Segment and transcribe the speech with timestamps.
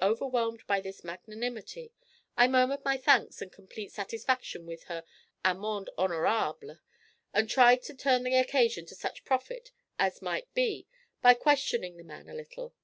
[0.00, 1.92] Overwhelmed by this magnanimity,
[2.36, 5.02] I murmured my thanks and complete satisfaction with her
[5.44, 6.78] amende honorable,
[7.34, 10.86] and tried to turn the occasion to such profit as might be
[11.20, 12.76] by questioning the man a little.